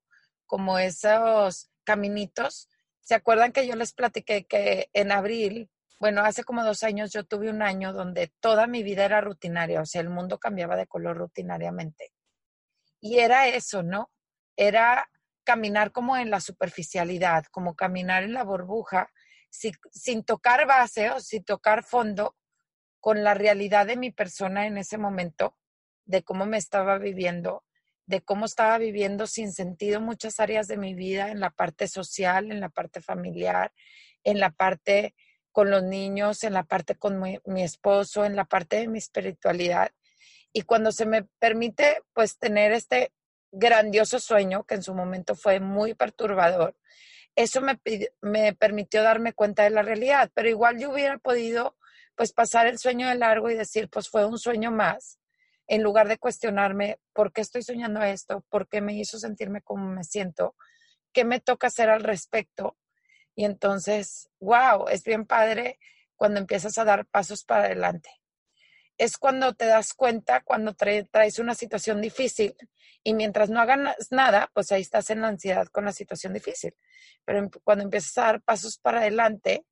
Como 0.47 0.79
esos 0.79 1.71
caminitos. 1.85 2.69
¿Se 3.01 3.15
acuerdan 3.15 3.53
que 3.53 3.67
yo 3.67 3.75
les 3.77 3.95
platiqué 3.95 4.47
que 4.47 4.91
en 4.93 5.11
abril, 5.11 5.71
bueno, 5.99 6.23
hace 6.23 6.45
como 6.45 6.65
dos 6.65 6.83
años 6.83 7.13
yo 7.13 7.25
tuve 7.25 7.49
un 7.49 7.63
año 7.63 7.95
donde 7.95 8.31
toda 8.41 8.67
mi 8.67 8.83
vida 8.83 9.07
era 9.07 9.23
rutinaria, 9.23 9.81
o 9.81 9.87
sea, 9.87 10.03
el 10.03 10.11
mundo 10.11 10.39
cambiaba 10.39 10.77
de 10.77 10.87
color 10.87 11.17
rutinariamente. 11.17 12.13
Y 13.01 13.21
era 13.21 13.49
eso, 13.49 13.83
¿no? 13.83 14.11
Era 14.57 15.09
caminar 15.49 15.93
como 15.93 16.15
en 16.19 16.29
la 16.29 16.41
superficialidad, 16.41 17.47
como 17.51 17.75
caminar 17.75 18.23
en 18.23 18.35
la 18.35 18.45
burbuja, 18.45 19.11
sin, 19.49 20.23
tocar 20.23 20.67
base 20.67 21.09
o 21.09 21.21
sin 21.21 21.43
tocar 21.43 21.85
fondo 21.85 22.37
con 23.01 23.25
la 23.25 23.33
realidad 23.33 23.87
de 23.87 23.97
mi 23.97 24.11
persona 24.11 24.67
en 24.67 24.77
ese 24.77 24.99
momento, 24.99 25.57
de 26.05 26.23
cómo 26.23 26.45
me 26.45 26.59
estaba 26.59 26.99
viviendo, 26.99 27.65
de 28.05 28.21
cómo 28.21 28.45
estaba 28.45 28.77
viviendo 28.77 29.27
sin 29.27 29.51
sentido 29.55 30.03
muchas 30.03 30.39
áreas 30.39 30.69
de 30.69 30.77
mi 30.77 30.93
vida, 30.93 31.31
en 31.31 31.41
la 31.41 31.49
parte 31.49 31.89
social, 31.89 32.53
en 32.53 32.61
la 32.61 32.69
parte 32.69 33.01
familiar, 33.01 33.73
en 34.25 34.41
la 34.41 34.51
parte 34.51 35.15
con 35.51 35.71
los 35.71 35.83
niños, 35.83 36.45
en 36.45 36.53
la 36.53 36.65
parte 36.65 36.95
con 36.95 37.19
mi, 37.23 37.39
mi 37.47 37.63
esposo, 37.63 38.27
en 38.27 38.37
la 38.37 38.45
parte 38.45 38.77
de 38.77 38.89
mi 38.89 38.99
espiritualidad. 38.99 39.93
Y 40.53 40.61
cuando 40.61 40.93
se 40.93 41.07
me 41.07 41.23
permite 41.39 42.03
pues 42.13 42.37
tener 42.37 42.73
este 42.73 43.13
grandioso 43.51 44.19
sueño 44.19 44.65
que 44.65 44.75
en 44.75 44.83
su 44.83 44.95
momento 44.95 45.35
fue 45.35 45.61
muy 45.61 45.95
perturbador, 45.95 46.77
eso 47.37 47.61
me, 47.61 47.79
me 48.21 48.53
permitió 48.55 49.03
darme 49.03 49.33
cuenta 49.33 49.63
de 49.63 49.71
la 49.71 49.83
realidad, 49.83 50.31
pero 50.35 50.49
igual 50.49 50.79
yo 50.79 50.91
hubiera 50.91 51.19
podido 51.19 51.77
pues 52.17 52.33
pasar 52.33 52.67
el 52.67 52.79
sueño 52.79 53.09
de 53.09 53.15
largo 53.15 53.49
y 53.49 53.55
decir 53.55 53.89
pues 53.89 54.09
fue 54.09 54.25
un 54.27 54.39
sueño 54.39 54.73
más, 54.73 55.19
en 55.69 55.83
lugar 55.83 56.09
de 56.09 56.19
cuestionarme 56.19 56.99
por 57.13 57.33
qué 57.33 57.43
estoy 57.43 57.63
soñando 57.63 58.03
esto, 58.03 58.45
por 58.49 58.69
qué 58.69 58.81
me 58.81 58.95
hizo 58.95 59.19
sentirme 59.19 59.63
como 59.63 59.87
me 59.87 60.03
siento, 60.03 60.57
qué 61.13 61.25
me 61.25 61.41
toca 61.41 61.69
hacer 61.69 61.91
al 61.91 62.03
respecto. 62.03 62.77
Y 63.37 63.45
entonces, 63.45 64.31
wow, 64.41 64.89
es 64.89 65.05
bien 65.05 65.27
padre 65.27 65.79
cuando 66.17 66.41
empiezas 66.41 66.77
a 66.79 66.85
dar 66.85 67.07
pasos 67.07 67.45
para 67.45 67.67
adelante 67.67 68.18
es 68.99 69.17
cuando 69.17 69.55
te 69.55 69.67
das 69.67 69.95
cuenta, 69.95 70.43
cuando 70.43 70.75
traes 70.75 71.39
una 71.39 71.55
situación 71.55 72.03
difícil 72.03 72.55
y 73.05 73.15
mientras 73.15 73.49
no 73.49 73.61
hagas 73.61 74.11
nada, 74.11 74.51
pues 74.53 74.73
ahí 74.73 74.83
estás 74.83 75.09
en 75.11 75.23
la 75.23 75.29
ansiedad 75.29 75.69
con 75.69 75.85
la 75.85 75.93
situación 75.93 76.35
difícil. 76.35 76.75
Pero 77.25 77.39
em, 77.39 77.51
cuando 77.63 77.85
empiezas 77.85 78.19
a 78.19 78.23
dar 78.23 78.43
pasos 78.43 78.77
para 78.79 78.99
adelante, 78.99 79.65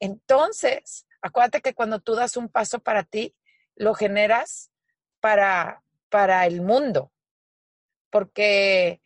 entonces, 0.00 1.06
acuérdate 1.22 1.60
que 1.60 1.72
cuando 1.74 2.00
tú 2.00 2.16
das 2.16 2.36
un 2.36 2.48
paso 2.48 2.80
para 2.80 3.04
ti, 3.04 3.34
lo 3.76 3.94
generas 3.94 4.70
para, 5.20 5.82
para 6.08 6.44
el 6.46 6.60
mundo, 6.60 7.12
porque 8.10 9.00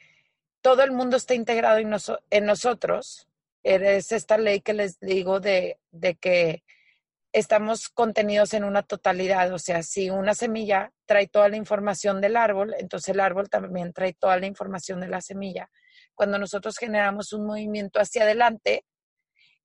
todo 0.62 0.82
el 0.82 0.92
mundo 0.92 1.16
está 1.16 1.34
integrado 1.34 1.78
en, 1.78 1.94
en 2.30 2.46
nosotros. 2.46 3.28
Es 3.62 4.12
esta 4.12 4.38
ley 4.38 4.60
que 4.60 4.72
les 4.72 4.98
digo 4.98 5.40
de, 5.40 5.78
de 5.90 6.14
que 6.14 6.64
estamos 7.32 7.88
contenidos 7.88 8.54
en 8.54 8.64
una 8.64 8.82
totalidad, 8.82 9.52
o 9.52 9.58
sea, 9.58 9.82
si 9.82 10.10
una 10.10 10.34
semilla 10.34 10.92
trae 11.06 11.26
toda 11.26 11.48
la 11.48 11.56
información 11.56 12.20
del 12.20 12.36
árbol, 12.36 12.74
entonces 12.78 13.10
el 13.10 13.20
árbol 13.20 13.48
también 13.50 13.92
trae 13.92 14.14
toda 14.14 14.38
la 14.38 14.46
información 14.46 15.00
de 15.00 15.08
la 15.08 15.20
semilla. 15.20 15.70
Cuando 16.14 16.38
nosotros 16.38 16.76
generamos 16.78 17.32
un 17.32 17.46
movimiento 17.46 18.00
hacia 18.00 18.22
adelante, 18.22 18.84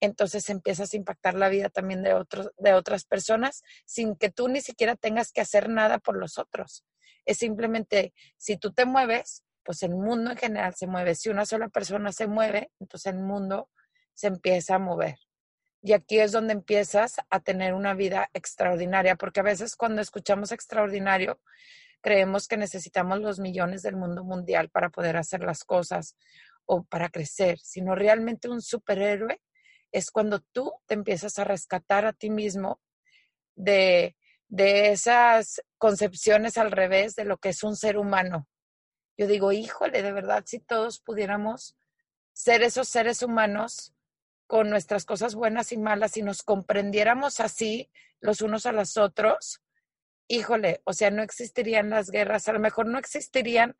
entonces 0.01 0.50
empiezas 0.50 0.93
a 0.93 0.98
impactar 0.98 1.34
la 1.36 1.48
vida 1.48 1.70
también 1.70 2.03
de, 2.03 2.13
otros, 2.13 2.51
de 2.58 2.74
otras 2.74 3.05
personas 3.05 3.63
sin 3.86 4.17
que 4.17 4.29
tú 4.29 4.50
ni 4.50 4.60
siquiera 4.60 4.96
tengas 4.96 5.32
que 5.32 5.41
hacer 5.41 5.70
nada 5.70 6.00
por 6.00 6.17
los 6.17 6.38
otros. 6.38 6.84
Es 7.25 7.38
simplemente, 7.38 8.13
si 8.38 8.58
tú 8.58 8.74
te 8.74 8.86
mueves, 8.86 9.43
pues 9.63 9.82
el 9.84 9.91
mundo 9.91 10.32
en 10.32 10.38
general 10.38 10.75
se 10.75 10.88
mueve. 10.88 11.15
Si 11.15 11.29
una 11.29 11.46
sola 11.46 11.70
persona 11.70 12.12
se 12.12 12.27
mueve, 12.27 12.72
entonces 12.82 13.13
el 13.13 13.20
mundo 13.20 13.70
se 14.13 14.27
empieza 14.27 14.75
a 14.75 14.79
mover. 14.79 15.15
Y 15.85 15.91
aquí 15.91 16.19
es 16.19 16.31
donde 16.31 16.53
empiezas 16.53 17.17
a 17.29 17.41
tener 17.41 17.73
una 17.73 17.93
vida 17.93 18.29
extraordinaria, 18.33 19.17
porque 19.17 19.41
a 19.41 19.43
veces 19.43 19.75
cuando 19.75 20.01
escuchamos 20.01 20.53
extraordinario, 20.53 21.41
creemos 21.99 22.47
que 22.47 22.55
necesitamos 22.55 23.19
los 23.19 23.39
millones 23.39 23.81
del 23.81 23.97
mundo 23.97 24.23
mundial 24.23 24.69
para 24.69 24.89
poder 24.89 25.17
hacer 25.17 25.43
las 25.43 25.65
cosas 25.65 26.15
o 26.65 26.83
para 26.83 27.09
crecer, 27.09 27.59
sino 27.59 27.95
realmente 27.95 28.47
un 28.47 28.61
superhéroe 28.61 29.41
es 29.91 30.09
cuando 30.09 30.39
tú 30.39 30.73
te 30.85 30.93
empiezas 30.93 31.37
a 31.37 31.43
rescatar 31.43 32.05
a 32.05 32.13
ti 32.13 32.29
mismo 32.29 32.79
de, 33.55 34.15
de 34.47 34.91
esas 34.91 35.61
concepciones 35.77 36.57
al 36.57 36.71
revés 36.71 37.15
de 37.15 37.25
lo 37.25 37.37
que 37.37 37.49
es 37.49 37.61
un 37.61 37.75
ser 37.75 37.97
humano. 37.97 38.47
Yo 39.17 39.27
digo, 39.27 39.51
híjole, 39.51 40.01
de 40.01 40.13
verdad, 40.13 40.43
si 40.45 40.59
todos 40.59 41.01
pudiéramos 41.01 41.75
ser 42.31 42.63
esos 42.63 42.87
seres 42.87 43.21
humanos 43.21 43.92
con 44.53 44.69
nuestras 44.69 45.03
cosas 45.03 45.33
buenas 45.33 45.72
y 45.72 45.77
malas 45.77 46.15
y 46.15 46.22
nos 46.22 46.43
comprendiéramos 46.43 47.39
así 47.39 47.89
los 48.19 48.41
unos 48.41 48.67
a 48.67 48.72
los 48.72 48.98
otros, 48.98 49.63
híjole, 50.27 50.83
o 50.86 50.93
sea, 50.93 51.10
no 51.10 51.24
existirían 51.24 51.89
las 51.89 52.12
guerras, 52.12 52.48
a 52.48 52.53
lo 52.53 52.60
mejor 52.60 52.86
no 52.86 53.00
existirían 53.00 53.75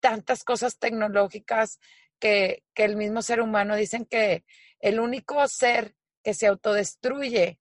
tantas 0.00 0.44
cosas 0.44 0.78
tecnológicas 0.78 1.78
que, 2.18 2.64
que 2.72 2.84
el 2.84 2.96
mismo 2.96 3.20
ser 3.20 3.42
humano 3.42 3.76
dicen 3.76 4.06
que 4.06 4.46
el 4.80 4.98
único 4.98 5.46
ser 5.46 5.94
que 6.22 6.32
se 6.32 6.46
autodestruye 6.46 7.60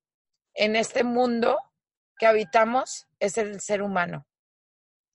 en 0.54 0.78
este 0.78 1.04
mundo 1.04 1.60
que 2.18 2.28
habitamos 2.28 3.10
es 3.20 3.38
el 3.38 3.60
ser 3.60 3.82
humano. 3.82 4.26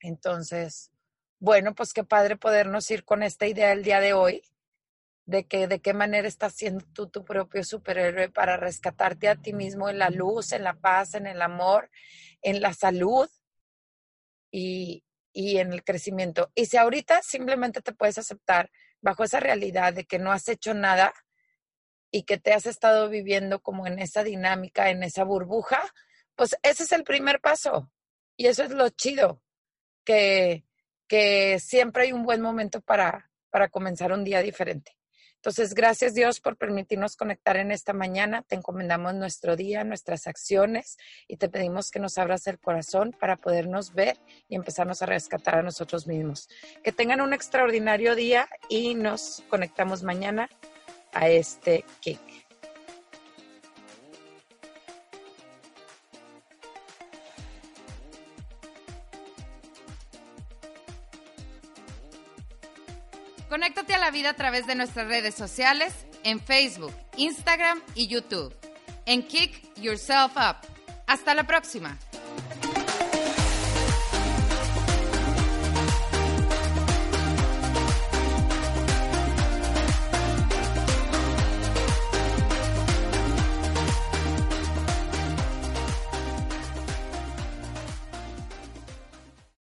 Entonces, 0.00 0.90
bueno, 1.38 1.74
pues 1.74 1.94
qué 1.94 2.04
padre 2.04 2.36
podernos 2.36 2.90
ir 2.90 3.06
con 3.06 3.22
esta 3.22 3.46
idea 3.46 3.72
el 3.72 3.84
día 3.84 4.00
de 4.00 4.12
hoy, 4.12 4.42
de 5.24 5.46
que 5.46 5.68
de 5.68 5.80
qué 5.80 5.94
manera 5.94 6.26
estás 6.26 6.54
siendo 6.54 6.84
tú 6.92 7.08
tu 7.08 7.24
propio 7.24 7.64
superhéroe 7.64 8.30
para 8.30 8.56
rescatarte 8.56 9.28
a 9.28 9.36
ti 9.36 9.52
mismo 9.52 9.88
en 9.88 9.98
la 9.98 10.10
luz, 10.10 10.52
en 10.52 10.64
la 10.64 10.74
paz, 10.74 11.14
en 11.14 11.26
el 11.26 11.40
amor, 11.42 11.90
en 12.42 12.60
la 12.60 12.74
salud 12.74 13.28
y, 14.50 15.04
y 15.32 15.58
en 15.58 15.72
el 15.72 15.84
crecimiento. 15.84 16.50
Y 16.54 16.66
si 16.66 16.76
ahorita 16.76 17.22
simplemente 17.22 17.82
te 17.82 17.92
puedes 17.92 18.18
aceptar 18.18 18.70
bajo 19.00 19.24
esa 19.24 19.40
realidad 19.40 19.92
de 19.92 20.04
que 20.04 20.18
no 20.18 20.32
has 20.32 20.48
hecho 20.48 20.74
nada 20.74 21.12
y 22.10 22.24
que 22.24 22.38
te 22.38 22.52
has 22.52 22.66
estado 22.66 23.08
viviendo 23.08 23.60
como 23.60 23.86
en 23.86 23.98
esa 23.98 24.22
dinámica, 24.22 24.90
en 24.90 25.02
esa 25.02 25.24
burbuja, 25.24 25.82
pues 26.36 26.56
ese 26.62 26.84
es 26.84 26.92
el 26.92 27.04
primer 27.04 27.40
paso. 27.40 27.90
Y 28.36 28.46
eso 28.46 28.62
es 28.62 28.70
lo 28.70 28.88
chido, 28.90 29.42
que, 30.04 30.64
que 31.08 31.58
siempre 31.58 32.04
hay 32.04 32.12
un 32.12 32.24
buen 32.24 32.40
momento 32.40 32.80
para, 32.80 33.30
para 33.50 33.68
comenzar 33.68 34.12
un 34.12 34.24
día 34.24 34.42
diferente. 34.42 34.96
Entonces, 35.42 35.74
gracias 35.74 36.14
Dios 36.14 36.38
por 36.38 36.56
permitirnos 36.56 37.16
conectar 37.16 37.56
en 37.56 37.72
esta 37.72 37.92
mañana. 37.92 38.42
Te 38.42 38.54
encomendamos 38.54 39.12
nuestro 39.14 39.56
día, 39.56 39.82
nuestras 39.82 40.28
acciones 40.28 40.98
y 41.26 41.36
te 41.36 41.48
pedimos 41.48 41.90
que 41.90 41.98
nos 41.98 42.16
abras 42.16 42.46
el 42.46 42.60
corazón 42.60 43.10
para 43.18 43.34
podernos 43.34 43.92
ver 43.92 44.18
y 44.48 44.54
empezarnos 44.54 45.02
a 45.02 45.06
rescatar 45.06 45.56
a 45.56 45.62
nosotros 45.64 46.06
mismos. 46.06 46.48
Que 46.84 46.92
tengan 46.92 47.20
un 47.20 47.32
extraordinario 47.32 48.14
día 48.14 48.48
y 48.68 48.94
nos 48.94 49.42
conectamos 49.48 50.04
mañana 50.04 50.48
a 51.12 51.28
este 51.28 51.84
kick. 51.98 52.20
Conéctate 63.52 63.92
a 63.92 63.98
la 63.98 64.10
vida 64.10 64.30
a 64.30 64.34
través 64.34 64.66
de 64.66 64.74
nuestras 64.74 65.08
redes 65.08 65.34
sociales 65.34 65.92
en 66.24 66.40
Facebook, 66.40 66.94
Instagram 67.18 67.82
y 67.94 68.06
YouTube. 68.06 68.56
En 69.04 69.22
Kick 69.22 69.76
Yourself 69.76 70.32
Up. 70.36 70.56
Hasta 71.06 71.34
la 71.34 71.46
próxima. 71.46 71.98